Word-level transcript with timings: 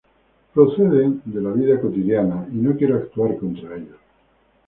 Proceden 0.55 1.21
de 1.25 1.39
la 1.41 1.51
vida 1.51 1.79
cotidiana 1.79 2.47
y 2.51 2.55
no 2.55 2.75
quiero 2.75 2.95
actuar 2.95 3.37
contra 3.37 3.75
ellos. 3.75 3.99